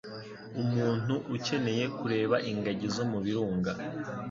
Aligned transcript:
Umuntu 0.61 1.13
ukeneye 1.35 1.85
kureba 1.97 2.35
ingagi 2.51 2.87
zo 2.95 3.03
mu 3.11 3.19
Birunga 3.25 3.71